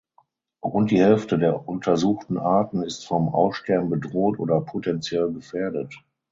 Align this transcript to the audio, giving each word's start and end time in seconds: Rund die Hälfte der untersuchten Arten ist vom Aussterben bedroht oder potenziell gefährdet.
Rund 0.65 0.89
die 0.89 0.99
Hälfte 0.99 1.37
der 1.37 1.67
untersuchten 1.67 2.39
Arten 2.39 2.81
ist 2.81 3.05
vom 3.05 3.29
Aussterben 3.29 3.91
bedroht 3.91 4.39
oder 4.39 4.59
potenziell 4.59 5.31
gefährdet. 5.31 5.93